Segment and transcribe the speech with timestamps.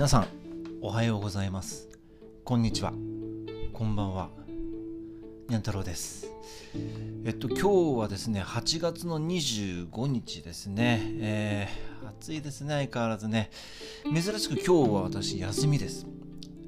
[0.00, 0.28] 皆さん
[0.80, 1.90] おはようございます。
[2.42, 2.94] こんにちは。
[3.74, 4.30] こんばんは。
[5.46, 6.26] にゃん太郎です。
[7.26, 13.50] えっと今日はですね8月の25日ですね、えー、暑いですね相変わらずね。
[14.04, 16.06] 珍しく今日は私休みです。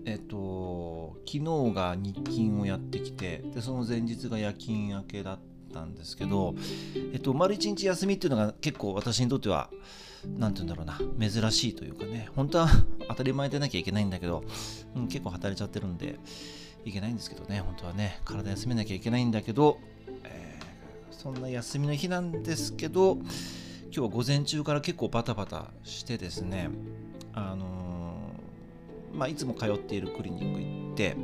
[0.05, 5.39] えっと昨日が日勤をやってきてでその前日が夜勤明けだっ
[5.73, 6.55] たんですけど
[7.15, 9.71] えっと丸一日休みっていうのが結構私にとっては
[10.27, 12.69] 何て言うんだろうな珍しいというかね本当は
[13.09, 14.45] 当たり前でなきゃいけないんだけど、
[14.95, 16.19] うん、結構働いちゃってるんで
[16.85, 19.79] いけないんですけどね本当はね体休めなきゃいけないんだけど、
[20.25, 23.27] えー、そんな休みの日なんですけど今
[23.91, 26.71] 日は午前中から結構バタバタしてですね
[27.35, 31.17] あのー、まあいつも通っているクリニック行って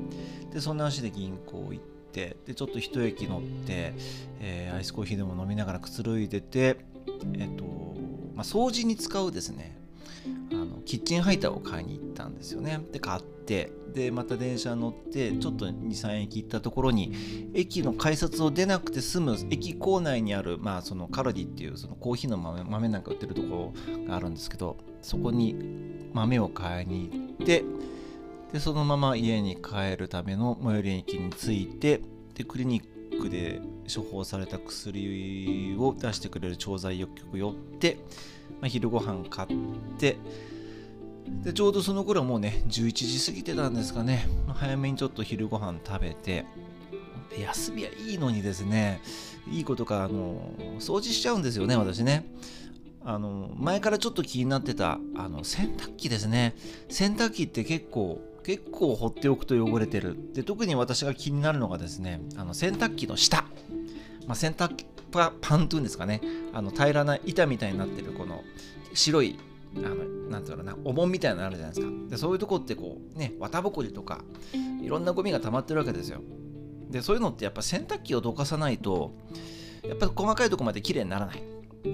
[0.52, 3.94] でそんな足で銀行行ってでちょっと一駅乗って、
[4.40, 6.78] えー、アイスコーヒーでも飲みながらくつろいでて
[7.34, 7.64] えっ、と
[8.38, 9.76] まあ、掃除に使うですね
[10.52, 12.80] あのキッチンハイターを買いに行ったんですよね。
[12.92, 25.56] で買ってでまた電車乗ってちょっと23駅行ったところに駅の改札を出なくて済む駅構内にある、まあ、そのカロディっていうそのコーヒーの豆豆なんか売ってるところがあるんですけどそこに
[26.12, 27.64] 豆を買いに行って
[28.52, 32.02] でそのまま家に帰るための最寄り駅に着いて
[32.34, 33.60] でクリニックで
[33.94, 37.98] 処方された薬を出してくれる調剤薬局寄って、
[38.60, 39.48] まあ、昼ご飯買っ
[39.98, 40.16] て
[41.42, 46.46] でちょうどその頃もうね11時過ぎてたんですかね、まあ、早めにちょっと昼ご飯食べて
[47.38, 49.00] 休みはいいのにですね
[49.50, 52.26] いいことかあの掃除しちゃうんですよね私ね。
[53.04, 56.54] あの前からちょっと気になってたあの洗濯機ですね。
[56.90, 60.16] 洗濯機って結構結構放っておくと汚れてる。
[60.34, 63.46] で特に私が気になるのがですねあの洗濯機の下、
[64.28, 66.20] まあ、洗濯パパンというんですかね。
[66.52, 68.44] あの平らな板みたいになってるこの
[68.92, 69.38] 白い
[69.76, 71.92] あのなんていうのかなお盆みたいなのあるじゃないですか。
[72.10, 74.20] でそういうとこってこうね綿ぼこりとか
[74.82, 76.20] いろんなゴミが溜まってるわけですよ。
[76.90, 79.14] でそういうのってやっぱ洗濯機をどかさないと
[79.82, 81.42] やっぱり細かいとこまで綺麗にならない。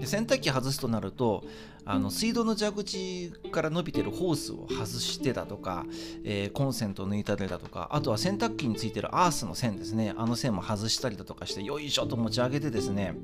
[0.01, 1.45] で洗濯機外すとなると
[1.87, 5.85] あの水道の蛇口から伸びてるホースを外してだとか、
[6.25, 10.15] えー、コンセントを抜いたりだとかあとは洗濯機についてるアースの線ですね。
[10.17, 13.15] あの線も外したりだとかしてよいしょと持ち上げてですね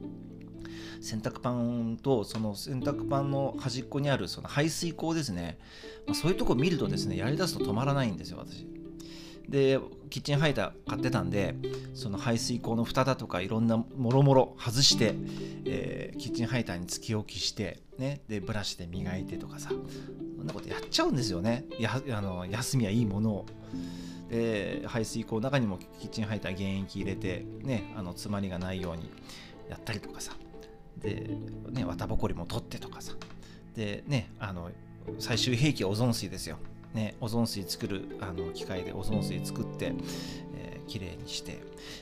[1.00, 5.58] 洗濯パンとその洗濯パンの端っこにあるその排水口ですね、
[6.06, 8.66] まあ、そういうとこ見るとですねやりだすと止まらないんですよ私。
[9.50, 9.81] で
[10.11, 11.56] キッチンハイター買ってたんで
[11.94, 15.15] その排水口の蓋だとかいろんなもろもろ外して、
[15.65, 19.71] えー、キッチンハイターにつき置きして、ね、でブラシで磨いてとかさ
[20.37, 21.65] そんなことやっちゃうんですよね。
[21.78, 23.47] やあの休みはいいものを。
[24.31, 29.11] で排水口の中にもキッチンハイター原液入れて、ね、あの詰まりがないように
[29.69, 30.32] やったりとかさ。
[31.03, 31.31] で、
[31.71, 33.15] ね、綿ぼこりも取ってとかさ。
[33.75, 34.71] でねあの
[35.19, 36.59] 最終兵器はオゾン水ですよ。
[36.95, 39.93] ね、オゾン水作るあの機械でオゾン水作って、
[40.56, 41.61] えー、きれいにして。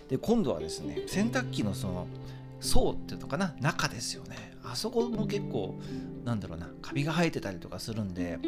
[0.08, 2.06] で今度はですね洗濯機のその
[2.60, 4.52] 層っていうのかな中ですよね。
[4.64, 5.78] あそこも結構
[6.24, 8.38] なんだろうなカビが生えてたりとかするんで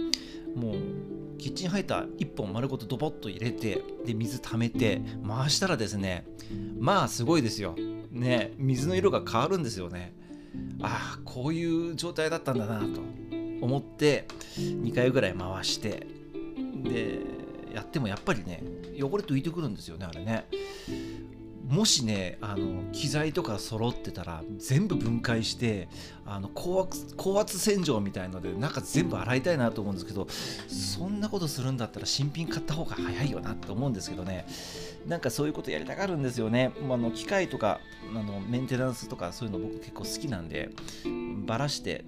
[0.55, 6.27] もうキッチンハイター1本丸ごとドボッと入れてで水溜めて回したらですね
[6.79, 7.75] まあすごいですよ。
[8.11, 10.15] ね水の色が変わるんですよね。
[10.83, 13.00] ああこういう状態だったんだなと
[13.61, 16.06] 思って2回ぐらい回して
[16.83, 17.21] で
[17.75, 18.63] やってもやっぱりね
[19.01, 20.47] 汚れと浮いてくるんですよねあれね。
[21.69, 25.89] もしねあの機材とか揃ってたら全部分解して
[26.27, 30.27] あの高圧高圧洗浄みたいので中全部洗いたいなと思うんですけど
[30.69, 34.47] そんなことするんだったら新品買った方が早いよなって思うんですけどね。
[35.07, 37.81] なんかそういうことやりたがるんですよね、まあの機械とか
[38.11, 40.71] あのメンテナンスとかそういうの僕結構好きなんで
[41.47, 42.05] ばらして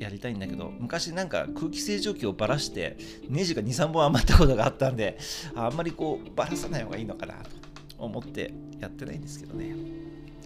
[0.00, 2.96] やりたいんだけど昔なんか空気清浄機をばらして
[3.28, 5.18] ネジが23本余ったことがあったんで
[5.54, 7.50] あんまりこうばらさない方がいいのかなと
[7.98, 9.74] 思ってやってないんですけどね。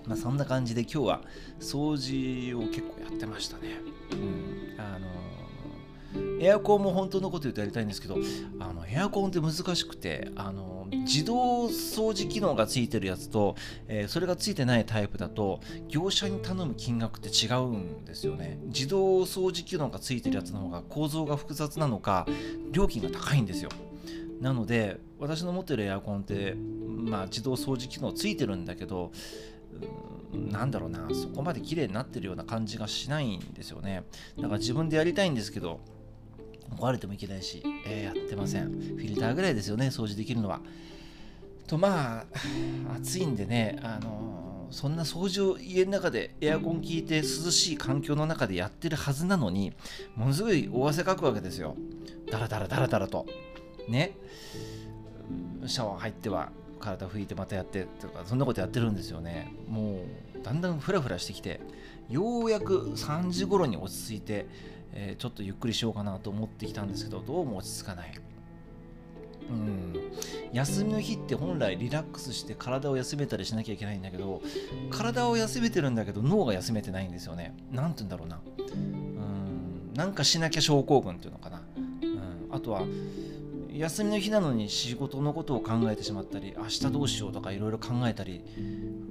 [0.06, 1.20] まあそんな感じで今日は
[1.60, 3.76] 掃除を結構やってましたね。
[4.12, 4.74] うん。
[4.76, 5.06] あの
[6.40, 8.16] エアコンも本当のこと言うとやりたいんですけど
[8.60, 13.56] あのエアコンって難しくてあの自動掃除機能がついてるやつと、
[13.88, 18.58] えー、それがついてないタイプだと業者に頼む金額って違うんですよね。
[18.66, 22.26] 自動掃除機能がついてるやつの方が構造が複雑なのか
[22.70, 23.70] 料金が高いんですよ。
[24.40, 29.12] なので私の持ってるエアコンって、まあ、自動掃除機能ついてるんだけど
[30.32, 34.04] なんだろうなそこまで綺麗になってるような感じがしないんですよね。
[34.36, 35.80] だから自分でやりたいんですけど
[36.74, 38.64] 壊れてもいけないし、えー、やってません。
[38.64, 40.60] フィルターぐらいですよね、掃除できるのは。
[41.66, 42.24] と、まあ、
[42.96, 49.72] 暑いんでね、あの、そんな掃除を家の中でエアコン効いて涼しい環境の中でやってるはずなのに
[50.16, 51.76] ものすごい大汗かくわけですよ
[52.28, 53.24] ダラダラダラダラと
[53.88, 54.16] ね
[55.66, 56.50] シャワー入っては
[56.80, 60.04] 体拭いてまたやってとかそんなことやってるんですよねも
[60.40, 61.60] うだんだんフラフラしてきて
[62.10, 64.46] ようやく3時頃に落ち着いて、
[64.94, 68.14] えー、ちょっとゆっくりしようかなと思ってきたんですけどどうも落ち着かない。
[69.50, 69.94] うん。
[70.52, 74.40] 休みの日って本来リラックスして体を休めたりしなきゃいけないんだけど
[74.90, 77.54] 体を休めてるんだけど脳が休めてないんですよね。
[77.70, 78.40] 何て言うんだろうな。
[78.58, 79.92] うん。
[79.94, 82.82] なんかしなきゃ症候群っていうのかな、うん、あとは
[83.72, 88.42] 休みの日なのに仕事のことを考えてしまったり明日どうしようとかいろいろ考えたり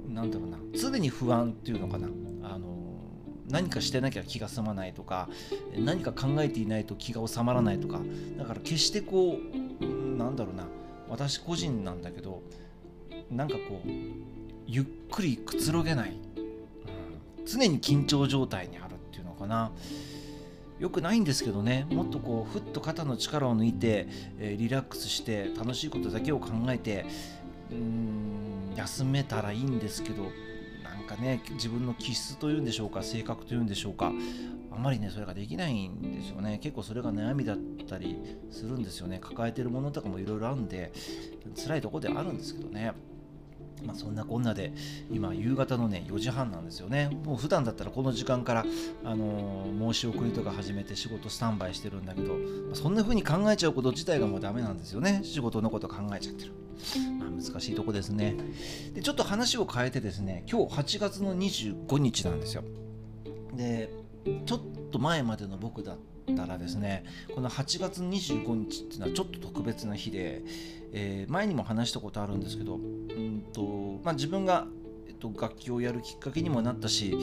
[0.08, 0.58] なんだろうな。
[0.74, 2.08] 常に不安っていうのかな。
[2.42, 2.83] あの
[3.48, 5.28] 何かしてなきゃ気が済まないとか
[5.76, 8.00] 何か考えていないと気が収まらないとか。
[8.38, 9.38] だから決してこ
[9.80, 10.64] うなんだろうな。
[11.08, 12.42] 私個人なんだけど
[13.30, 13.88] なんかこう
[14.66, 19.70] ゆっくりくつろげない、うん、常に緊張状態にあるっていうのかな。
[20.80, 21.86] よくないんですけどね。
[21.90, 24.08] もっとこうふっと肩の力を抜いて、
[24.38, 27.06] えー、リラックスして楽しいことだけを考えて
[27.70, 30.24] うん休めたらいいんですけど
[31.16, 34.12] かね自分の気質というんでしょうか性格というんでしょうか
[34.70, 36.58] あまりねそれができないんですよね。
[36.60, 37.56] 結構それが悩みだっ
[37.88, 38.16] たり
[38.50, 39.20] するんですよね。
[39.20, 40.92] 抱えてるものとかもいろいろあるんで
[41.56, 42.92] 辛いとこであるんですけどね。
[43.84, 44.72] まあ、そんなこんなで
[45.10, 47.10] 今夕方のね4時半なんですよね。
[47.24, 48.64] もう普段だったらこの時間から、
[49.04, 52.38] あのー、申し送りとか始めて仕事スタンバイしてるんだけど、ま
[52.72, 55.20] あ、そんな風に考えちゃうこと自体がもうダメなんですよね。
[55.24, 56.52] 仕事のこと考えちゃってる、
[57.18, 58.36] まあ、難しいとこですね。
[58.94, 62.64] でちょっと話を変えてですね今日8月の25日なんですよ。
[63.54, 63.92] で
[64.46, 64.60] ちょっ
[64.90, 67.04] と前までの僕だったたらですね
[67.34, 70.42] この8月25日っていうのはちょっと特別な日で、
[70.92, 74.66] えー、前にも話したことあるんですけど、んとまあ、自分が、
[75.08, 77.16] えっと、楽器をやるきっかけにもなったし、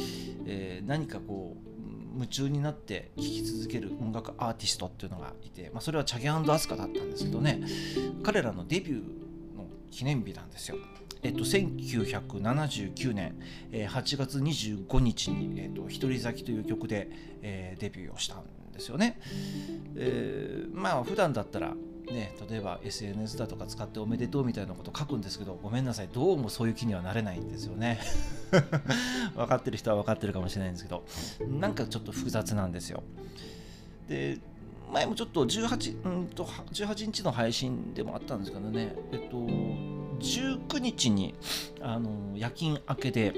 [0.45, 1.71] えー、何かこう
[2.13, 7.61] 夢中になって聴き続ける音楽アーティストっていうのがいて、まあ、それはチャゲアスカだったんですけどね
[8.23, 8.97] 彼らのデビュー
[9.57, 10.77] の記念日なんですよ。
[11.23, 13.35] えっと、1979年、
[13.71, 17.09] えー、8月25日に「えっと、独り咲き」という曲で、
[17.43, 19.19] えー、デビューをしたんですよね。
[19.95, 21.75] えー、まあ普段だったら
[22.11, 26.09] ね、例えば SNS だとか使っておめでとうみたいなこと書くんですけどごめんなさい。
[26.11, 27.99] どうもそういう気にはなれないんですよね。
[29.35, 31.03] 分かってる人は分かってるかもしれないんですけど
[31.47, 33.03] なんかちょっと複雑なんですよ。
[34.07, 34.39] で
[34.91, 38.93] 前もちょっと 18, うんと18日の配信でもあったんですけどね。
[39.11, 39.37] えっと
[40.21, 41.33] 19日に
[41.81, 43.33] あの夜勤明けで、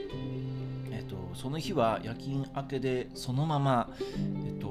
[0.91, 3.89] えっと、その日は夜勤明けでそのまま、
[4.45, 4.67] えっと、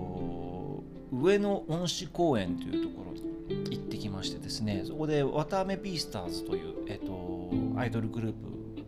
[1.12, 3.23] 上野恩賜公園というところに
[3.70, 8.37] 行ってきましてですねそこで綿あめビースターズという、えっと、アイドルグループ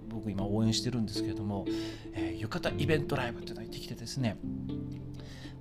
[0.09, 1.67] 僕今応援してるんですけれども、
[2.15, 4.39] えー、浴衣イベントライブっていうのに行ってきてですね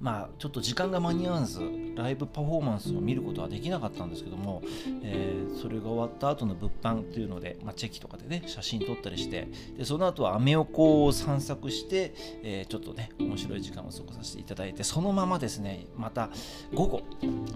[0.03, 1.61] まあちょっと時間が間に合わず
[1.95, 4.61] ライブパフォーマンスを見ることはできなかったんですけども、
[5.01, 9.47] えー、それが終わった後の物販っていうので、まあ、チェキとかでね写真撮ったりして
[9.77, 12.13] でその後はアメ横を散策して、
[12.43, 16.29] えー、ちょっとね面白い時間を過ごさせていただいてそのままですねまた
[16.73, 17.03] 午後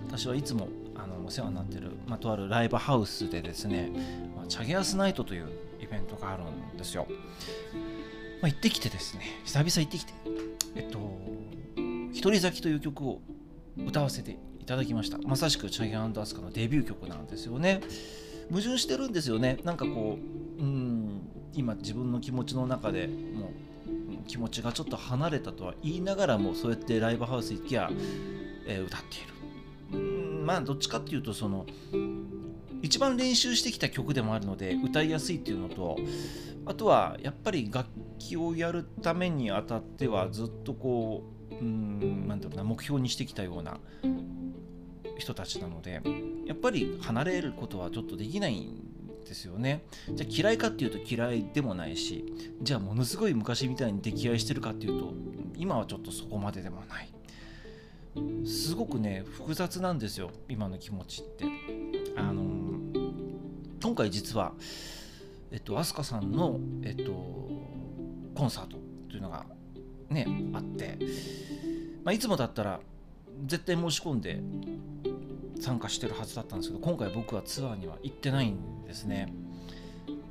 [0.07, 3.91] 私はいつもあのお世話になってる、まあ、とあるライブハウスでですね、
[4.37, 5.49] まあ、チャゲアスナイトという
[5.81, 7.07] イベントがあるんですよ、
[8.41, 10.13] まあ、行ってきてですね久々行ってきて
[10.75, 11.36] えっと
[12.17, 13.21] 一人咲きという曲を
[13.85, 15.19] 歌わせていただきました。
[15.19, 17.79] まさしくチャギアンドアスカのデビュー曲なんですよね。
[18.49, 19.59] 矛盾してるんですよね。
[19.63, 20.17] なんかこ
[20.57, 21.21] ううん
[21.53, 23.51] 今自分の気持ちの中でも
[23.85, 27.91] う気持ちがちょっと離れたとは言いながらもそうやってライブハウス行きゃ、
[28.65, 29.17] えー、歌って
[29.95, 29.99] いる。
[29.99, 31.67] うんまあどっちかっていうとその
[32.81, 35.99] 一番練習してきた曲でもあるので歌いやすいっていうのと
[36.65, 43.79] あとはやっぱり楽器をやるためにあたってはずっとこううんなんだろうな目標にしてきたような
[45.17, 46.01] 人たちなので
[46.45, 48.81] やっぱり離れることはちょっとできないん
[49.25, 49.83] ですよね。
[50.13, 52.25] じゃあ嫌いかっていうと嫌いでもないし
[52.61, 55.13] じゃあものすごい昔みたいに溺愛してるかっていうと
[55.55, 57.09] 今はちょっとそこまででもない。
[58.45, 61.45] すごくね複雑なんですよ今の気持ちって。
[62.15, 62.43] あの
[63.81, 64.53] 今回実は
[65.51, 67.11] えっと飛鳥さんのえっと
[68.33, 68.77] コンサート
[69.09, 69.45] というのが
[70.09, 70.97] ねあって、
[72.03, 72.79] まあ、いつもだったら
[73.45, 74.39] 絶対申し込んで
[75.59, 79.33] 参加してるはずだったんですけど今回僕はツアーには行ってないんですね。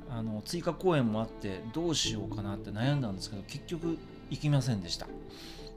[0.09, 3.97] あの追加公演もあってどうしようかなって悩んだんですけど結局
[4.29, 5.07] 行きませんでした。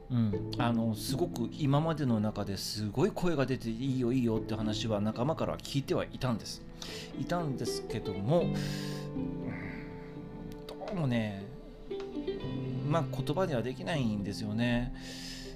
[0.09, 6.61] うん、あのすごく今までの中ですごい声が出ていいよいいよって話は仲間からは聞いてはいたんです。
[7.19, 8.53] いたんですけども、うん、
[10.67, 11.50] どうもね
[12.91, 14.93] まあ言葉にはできないんですよね。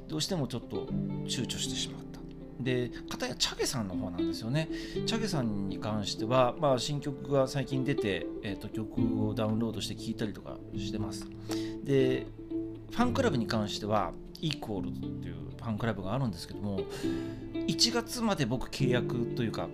[0.07, 0.85] どうしてもちょっと
[1.25, 2.15] 躊躇してしまった。
[2.59, 4.69] で片やチャゲさんの方なんですよね。
[5.05, 11.27] チャゲさんに関しては、まあ、新曲が最近出て、えーと、曲をダウンロードして聴いたりとかしてます。
[11.83, 12.27] で
[12.91, 16.79] ファンクラブに関してはイコールっていうファンクラブがあるんですけども
[17.53, 19.67] 1月まで僕契約というか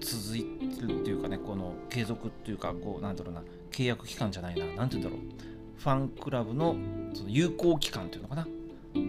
[0.00, 5.55] 続いてるっていうかねこの継続っていうかこうなんだろうな契約期間じゃないな何て言うんだろう。
[5.78, 6.76] ファンクラブの
[7.14, 8.46] その有効期間っていうのかな。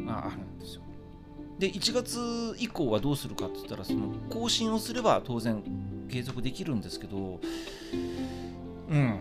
[0.05, 0.81] があるんですよ。
[1.59, 5.63] で1月以降はどうするかって言ったらその更新をすれば当然
[6.07, 7.17] 継続できるんですけど
[8.89, 9.19] うん、うん、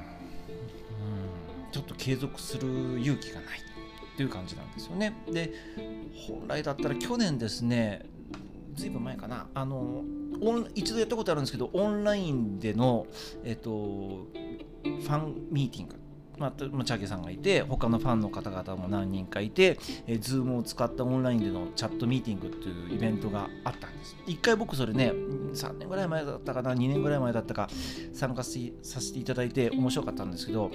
[1.73, 5.15] ちょっと継続する勇気がないっていう感じなんですよね。
[5.31, 5.53] で
[6.29, 8.05] 本来だったら去年ですね
[8.75, 9.47] ずいぶん前かな。
[9.55, 10.05] あの
[10.75, 13.07] 一度やったことあるんですけどオンラインでの、
[13.43, 16.06] えっと、ファンミーティング。
[16.39, 24.17] まあ、チャゲさんがいて他のファンの方々も何人かいて、えー、Zoom を使ったオンラインでのチャットミーティングっていうイベントがあったんです。
[24.27, 27.69] 一回僕それね3年ぐらい前だったかな2年ぐらい前だったか
[28.13, 28.51] 参加さ
[29.01, 30.71] せていただいて面白かったんですけど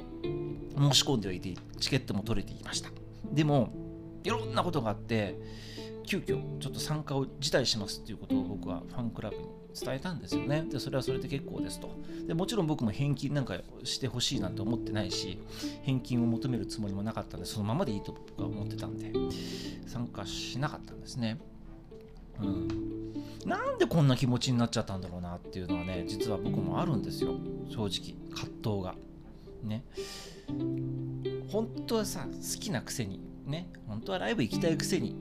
[0.78, 2.90] 申し込んでおいてチケットも取れていました。
[3.32, 3.70] でも
[4.24, 5.40] いろんなことがあって
[6.06, 10.66] 急遽ちょっと参加を辞退しますっていうことを僕はファンクラブに伝えたんですよね。
[10.70, 11.90] で、それはそれで結構ですと。
[12.28, 15.40] でもちろん僕も返金なんかしてほしいなんて思ってないし、
[15.84, 19.12] 返金を求めるつもりもなかったんで、そのままでいいと僕は思ってたんで、
[19.88, 21.40] 参加しなかったんですね。
[22.40, 22.68] うん。
[23.46, 27.36] なんでこんな気持ちになっちゃったんだろうなっていうのはね、実は僕もあるんですよ。
[27.70, 28.96] 正直、葛藤が。
[29.64, 29.84] ね。
[31.50, 35.16] 本当はさ、好きなくせに、ね、本当はライブ行きたいくせに、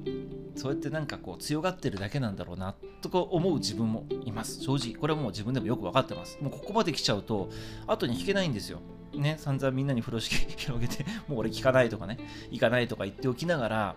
[0.57, 4.61] そうやってなんかこう強がってるだけなんだろうなとか思う自分もいます。
[4.61, 4.95] 正直。
[4.95, 6.39] これはもう自分でもよく分かってます。
[6.41, 7.51] もうここまで来ちゃうと
[7.87, 8.81] 後に引けないんですよ。
[9.15, 12.19] ね散々みんなに風呂敷 広げてもう俺聞かないとかね。
[12.51, 13.97] 行かないとか言っておきながら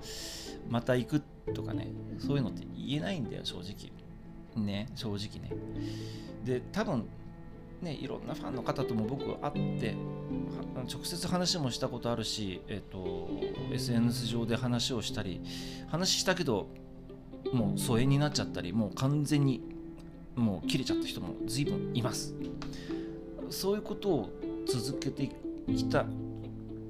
[0.70, 1.22] また行く
[1.54, 1.92] とかね。
[2.20, 3.92] そういうのって言えないんだよ正直。
[4.64, 5.52] ね正直ね。
[6.44, 7.08] で多分
[7.84, 9.96] ね、いろんなファンの方とも僕会って
[10.92, 13.30] 直接話もしたことあるし、えーと、
[13.74, 15.42] SNS 上で話をしたり
[15.88, 16.70] 話したけど
[17.52, 19.62] もう疎遠になっちゃったりもう完全に
[20.36, 22.34] もう切れちゃった人も随分います。
[23.50, 24.30] そういうことを
[24.66, 25.30] 続けて
[25.68, 26.06] きた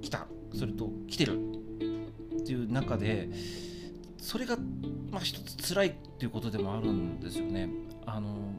[0.02, 1.38] きたそれと来てる
[2.40, 3.30] っていう中で
[4.18, 4.58] それが
[5.12, 7.70] まあ一つ辛いっていうことでもあるんですよね。
[8.06, 8.54] あの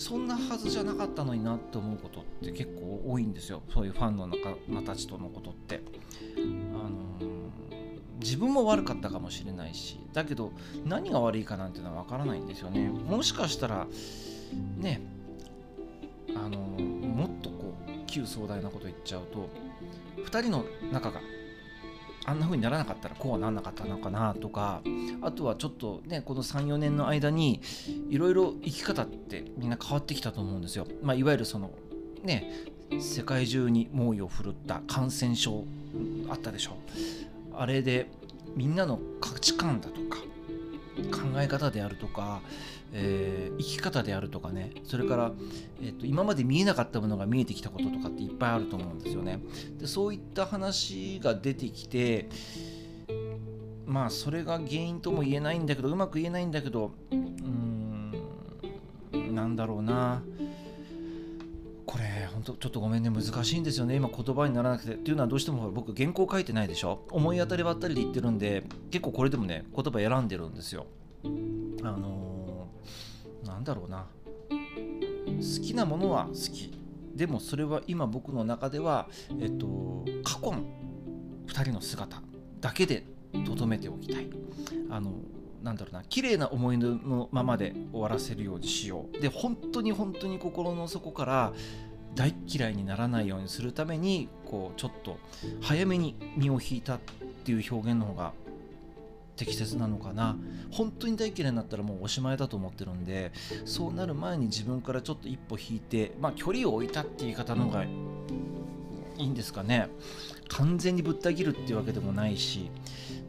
[0.00, 3.60] そんなはずじゃなかったのになって思うことって結構多いんですよ。
[3.68, 5.82] そういうファンの仲間たちとのことって。
[6.38, 7.28] あの
[8.18, 10.00] 自分も悪かったかもしれないし。
[10.14, 10.52] だけど
[10.86, 12.88] 何が悪いかなんていうのは分からないんですよね。
[12.88, 13.86] もしかしたら
[14.78, 15.02] ね
[16.34, 19.50] あのもっとこう旧壮大なこと言っちゃうと
[20.24, 21.20] 2人の仲が
[22.26, 24.82] あんな風にならなかったらこうはなんなかったのかなとか
[25.22, 27.60] あとはちょっとねこの34年の間に
[28.10, 30.86] いろいろ生き方ってみんな変わってきたと思うんですよ。
[31.02, 31.70] まあ、いわゆるその
[32.22, 32.52] ね
[33.00, 35.64] 世界中に猛威を振るった感染症
[36.28, 36.76] あったでしょ
[37.54, 38.10] あれで
[38.56, 40.18] みんなの価値観だとか
[41.10, 42.40] 考え方であるとか
[42.92, 45.32] えー、生き方であるとかねそれから、
[45.80, 49.40] えーと、今まで見えなかったものが見えてきたこととかっていっぱいあると思うんですよね。
[49.78, 52.28] でそういった話が出てきて
[53.86, 57.16] まあそれが原因とも言えないんだけどうまく言えないんだけどうー
[59.18, 60.22] んなんだろうな。
[61.86, 63.96] これ本当ちょっとごめんね難しいんですよね。
[63.96, 64.94] 今言葉にならなくて。
[64.94, 67.00] っていうのはどうしても僕原稿書いてないでしょ？
[67.10, 70.86] 思い当たりばったりで言ってるんで結構これでもね言葉選んでるんですよ。
[71.82, 72.29] あの
[73.60, 74.06] んだろうな。
[74.48, 76.72] 好きなものは好き。
[77.14, 79.08] でもそれは今僕の中では、
[79.40, 80.64] えっと、過去の
[81.46, 82.22] 2人の姿
[82.60, 84.28] だけで留めておきたい。
[84.90, 85.12] あの
[85.62, 86.02] なんだろうな。
[86.04, 89.20] 綺麗な思い出のままで終わらせるようにしよう。
[89.20, 91.52] で本当に本当に心の底から
[92.14, 95.18] 大嫌いにならないようにするためにこうちょっと
[95.60, 97.00] 早めに身を引いたっ
[97.44, 98.32] ていう表現の方が
[99.40, 100.36] 適切なのかな。
[100.70, 103.32] 本当に大嫌いになったらもうおしまいだと思ってるんで
[103.64, 107.88] そうなる前に自分からちょっと一歩引いてまあ距離を置いたって言い方の方がい
[109.18, 109.88] いんですかね。
[110.48, 112.70] 完全にぶった切るっていうわけでもないし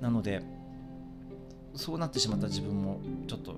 [0.01, 0.44] なので
[1.75, 3.56] そうなってしまった自分もちょっと、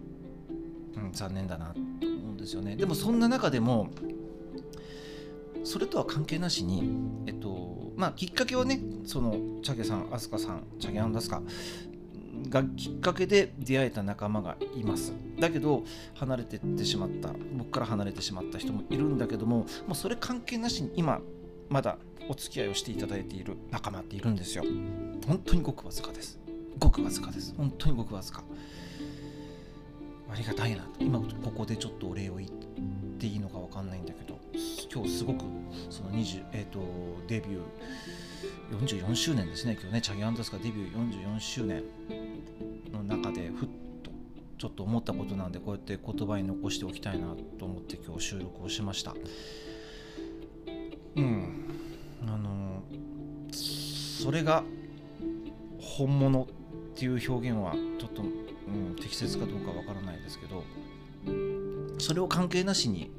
[0.95, 2.75] うん、残念だなと思うんですよね。
[2.75, 3.89] でもそんな中でも
[5.63, 6.83] それとは関係なしに、
[7.25, 11.41] えっとまあ、きっかけはねそのチャゲさん飛鳥さんチャゲアンダスカ
[12.49, 15.13] がきっかけで出会えた仲間がいます。
[15.39, 15.83] だけど
[16.15, 17.29] 離れてってしまった。
[17.57, 21.21] 僕から離れてしまった人もいるんだけどももうそれ関係なしに今
[21.69, 21.97] まだ
[22.29, 24.63] お付き合いをしていただいている仲間っているんですよ。
[25.27, 26.39] 本当にごくわずかです。
[26.79, 27.53] ごくわずかです。
[27.55, 28.43] 本当にごくわずか。
[30.31, 30.87] ありがたいな。
[30.99, 32.49] 今ここでちょっとお礼を言っ
[33.19, 34.39] ていいのか分かんないんだけど
[34.93, 35.45] 今日すごく
[35.89, 36.79] その20、えーと、
[37.27, 37.61] デビュー
[38.71, 39.77] 44周年ですね。
[39.79, 41.83] 今日ねチャギアンダスカデビュー44周年
[42.91, 43.69] の中でふっ
[44.01, 44.11] と
[44.57, 49.13] ちょっと思ったことなんでこうやって言葉に残しておきたいなと思って今日収録をしました。
[51.15, 51.65] うん。
[52.27, 52.83] あの
[53.51, 54.63] それが
[55.79, 56.47] 本物っ
[56.95, 60.63] ていう表現はちょっと、うん、適切かどうかわからないですけど
[61.99, 63.11] それを関係なしに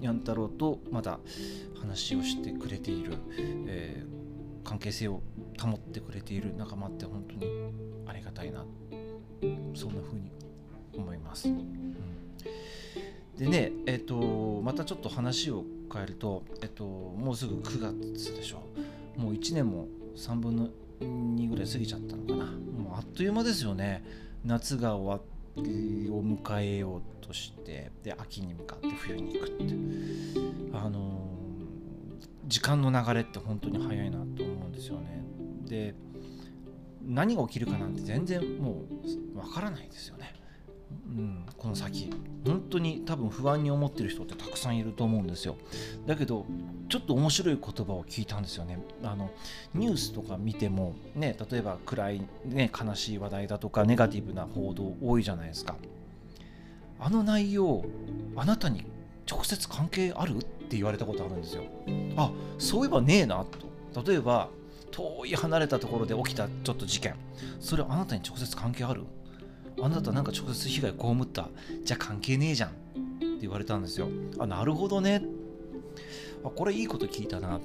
[0.00, 1.18] にゃん太郎とまだ
[1.80, 3.14] 話をしてくれている、
[3.66, 4.19] えー、
[4.64, 5.22] 関係性を
[5.60, 7.46] 保ってくれている仲間って本当に
[8.06, 8.64] ありがたいな
[9.74, 10.30] そんな風に
[10.96, 11.48] 思います。
[11.48, 11.94] うん、
[13.36, 17.80] でねえっ、ー、とまたちょっと話を変えると、えっ、ー、と、もうすぐ9
[18.14, 18.62] 月でしょ。
[19.16, 20.68] もう1年も3分の
[21.00, 22.44] 2ぐらい過ぎちゃったのかな。
[22.44, 24.04] もうあっという間ですよね。
[24.44, 29.74] 夏が終わってを迎えようとしてで秋に向かって冬に行くって。
[30.72, 31.49] あのー、
[32.46, 35.24] 時間の流れって本当に早いなと思うんですよね。
[35.66, 35.94] で
[37.02, 38.82] 何が起きるかなんて全然も
[39.34, 40.34] うわからないですよね。
[41.06, 42.10] うん、この先。
[42.44, 45.56] 本当に多分不安に思ってる人ってたくさんいると思うんですよ。
[46.06, 46.46] だけど
[46.88, 48.78] ちょっと面白い言葉を聞いたんですよね。
[49.02, 49.30] あの
[49.74, 55.76] ニュースとか見てもね例えば暗い、ね、悲しい話題だとかネガティブな報道多いじゃないですか。
[56.98, 57.84] あの内容
[58.36, 58.84] あなたに
[59.30, 60.36] 直接関係ある？
[60.36, 61.64] って言われたことあるんですよ。
[62.16, 63.44] あそういえばねえな
[63.92, 64.02] と。
[64.02, 64.48] 例えば
[64.90, 67.14] 遠い離れたところで起きたちょっと事件。
[67.60, 69.02] それあなたに直接関係ある？
[69.80, 71.48] あなたなんか直接被害被った？
[71.84, 72.76] じゃあ関係ねえじゃんって
[73.42, 74.08] 言われたんですよ。
[74.38, 75.22] あなるほどね。
[76.44, 77.60] あこれいいこと聞いたなっ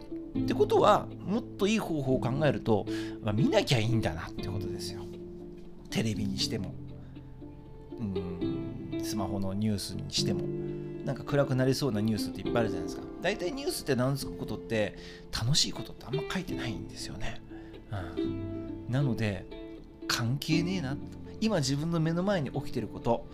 [0.47, 2.85] てことはもっといい方法を考えると、
[3.23, 5.01] まあ、見なきゃいいんだなってことですよ。
[5.89, 6.73] テレビにしても。
[7.99, 10.41] うんスマホのニュースにしても。
[11.05, 13.03] なんか暗くなりそうなニュースっていっぱいあるじゃないですか。
[13.21, 14.95] 大体ニュースって名付くことって
[15.31, 17.41] 楽しいことってあんま書いてないんですよね、
[18.17, 19.45] うん、なので
[20.07, 20.97] 関係ねえな
[21.41, 23.25] 今自分の目の前に起きてること、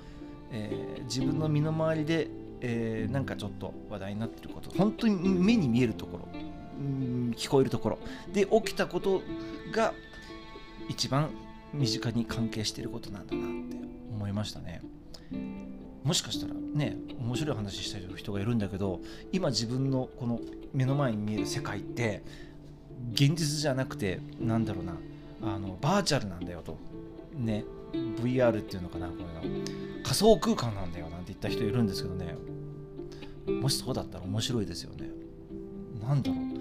[0.52, 2.30] えー、自分の身の回りで、
[2.62, 4.70] えー、なんかちょっと話題になってること。
[4.78, 6.28] 本当に目に見えるところ。
[6.34, 8.00] うん聞こえるところ。
[8.34, 9.22] で起きたこと
[9.72, 9.94] が
[10.90, 11.30] 一番
[11.74, 13.76] 身近に関係してることなんだなって
[14.14, 14.82] 思いましたね。
[16.04, 20.40] もしかしたらね面白い話したい人がいるんだけど今自分のこの
[20.74, 22.24] 目の前に見える世界って
[23.14, 24.96] 現実じゃなくてなんだろうな
[25.44, 26.78] あのバーチャルなんだよと。
[27.36, 29.56] ね VR っていうのかなこれが
[30.04, 32.36] 仮想空間なんだよなんて言った人いるんですけどね。
[33.48, 35.10] もしそうだったら面白いですよね。
[36.02, 36.52] なんだろう。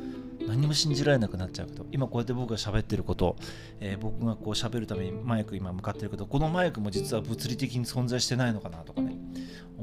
[0.48, 3.36] 何も信じられなくなっちゃうけど今こうやって僕が喋ってること、
[3.78, 9.16] えー、僕がこう喋るためにマイク今向かってるけどこのマイクも実は物理的に存在してないのかなとかね。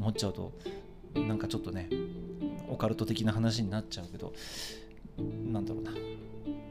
[0.07, 0.53] 思っちゃうと
[1.15, 1.89] なんかちょっとね
[2.69, 4.33] オカルト的な話になっちゃうけど
[5.51, 5.91] なんだろうな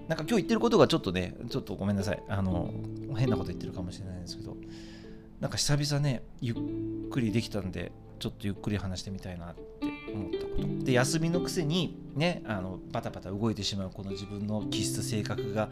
[0.09, 2.22] なんか今日言ってることがちょっとね、ちょっとごめんなさい。
[2.29, 2.72] あの、
[3.16, 4.57] 変なこと言ってるかもしれないんですけど、
[5.40, 9.62] なんか久々ね、ゆっくりできたんで、ちょっとゆっくり話してみたいなって
[10.14, 10.85] 思ったこと。
[10.85, 15.70] で、休みのくせにね、あのバタバタ動いてしまうこの自分の気質性格が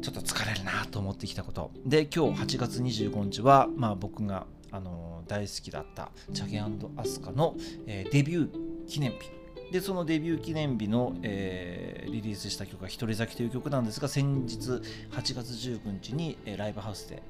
[0.00, 1.72] ちょっと疲れるなと思ってきたこと。
[1.84, 6.68] で、今日8月25日は、まあ僕があの大好きだったチャゲア
[7.04, 9.30] スカの、えー、デビュー記念日。
[9.72, 17.20] でそのデビュー記念日の、えー、リリースした曲が「ひとり咲き」という曲なんですが先日8月19日に、えー、ライブハウスで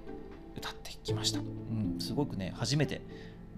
[0.54, 3.00] 歌ってきました、うん、すごくね初めて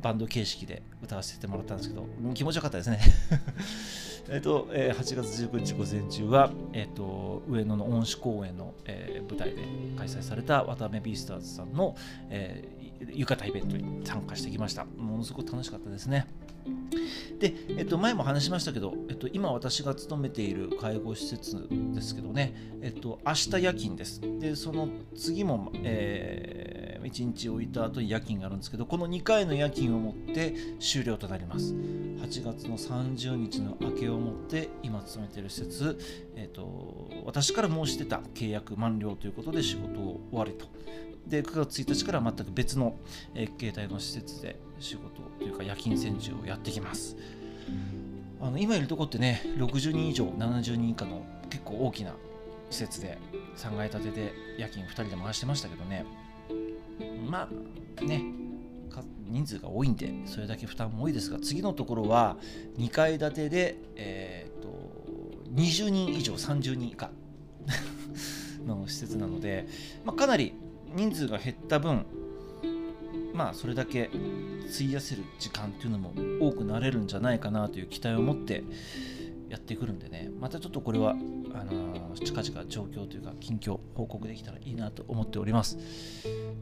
[0.01, 3.01] バンド形式で歌わせてもらったんですけど、うん、気持ちよかったですね。
[4.31, 9.63] えっと、えー、8月19日午前中は、えっと、上野の恩賜公園の、えー、舞台で
[9.97, 11.97] 開催された渡辺ビースターズさんの、
[12.29, 12.78] えー、
[13.13, 16.27] 浴衣イベントに参加してきましたものすごく楽しかったですね
[17.39, 24.21] で、えっと、前も話しましたけど、えっと、今私が勤めている介護施設ですけどね、えっと、明日夜勤です。
[24.41, 26.78] で、その次も、えー、
[27.09, 31.75] 1日置いた後に夜勤があるんですけど、この2回の夜勤をもって終了となります。
[31.75, 35.99] 8月の30日の明けをもって、今勤めている施設、
[36.37, 40.67] えっと、私から申し出た契約満了ということで仕事を終わりと。
[41.29, 42.97] で9月1日から全く別の、
[43.35, 47.17] えー、携帯の施設で仕事というか夜勤専従をやってきます
[48.41, 52.15] あの今いるとこってね60人以上70人以下の結構大きな
[52.71, 53.19] 施設で
[53.57, 56.05] 3階建てで夜勤2人で回してましたけどね
[57.29, 57.49] ま
[58.01, 58.23] あね
[59.27, 62.37] 人数が多いんでそれだけ負担も多いですが次のところは
[62.79, 64.69] 2階建てで、えーと、
[65.55, 67.11] 20人以上30人以下
[68.67, 69.67] の施設なので、
[70.05, 70.55] まあ、かなり
[70.95, 72.07] 人数が減った分
[73.35, 74.11] まあそれだけ
[74.75, 78.65] 費やせる時間っていうのも多くなれるんじゃないかなという期待を持って
[79.49, 85.79] やってくるんでねまたちょっとこれはあのー、近々状況というか近況報告できたらいいなと思っております。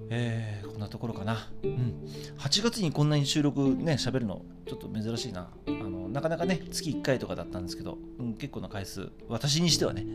[0.09, 1.51] えー、こんなところかな。
[1.65, 1.95] うん。
[2.39, 5.51] 8月にこんなに収録ね喋るのちょっと珍しいな。
[5.67, 10.07] あのなかなかね月1回とかだったんですけど、うん、結構な回数私にしてはね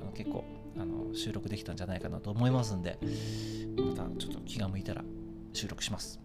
[0.00, 0.44] あの結構
[0.76, 2.98] あの収録できたんじゃないかなと思いますんで
[3.76, 5.02] またちょっと気が向いたら
[5.52, 6.20] 収録します。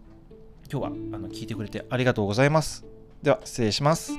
[0.70, 2.84] 今日はあの聞いてくれてありがとうございます。
[3.22, 4.12] では失礼します。